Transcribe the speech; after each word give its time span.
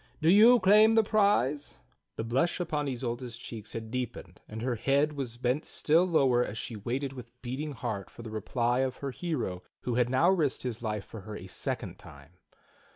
Do 0.19 0.31
you 0.31 0.59
claim 0.59 0.95
the 0.95 1.03
prize 1.03 1.77
The 2.15 2.23
blush 2.23 2.59
upon 2.59 2.87
Isolda's 2.89 3.37
cheeks 3.37 3.73
had 3.73 3.91
deepened, 3.91 4.41
and 4.47 4.63
her 4.63 4.73
head 4.73 5.13
was 5.13 5.37
bent 5.37 5.63
still 5.63 6.05
lower 6.07 6.43
as 6.43 6.57
she 6.57 6.75
waited 6.75 7.13
with 7.13 7.39
beating 7.43 7.73
heart 7.73 8.09
for 8.09 8.23
the 8.23 8.31
reply 8.31 8.79
of 8.79 8.95
her 8.95 9.11
hero 9.11 9.61
who 9.81 9.93
had 9.93 10.09
now 10.09 10.31
risked 10.31 10.63
his 10.63 10.81
life 10.81 11.05
for 11.05 11.21
her 11.21 11.35
a 11.35 11.45
second 11.45 11.99
time. 11.99 12.31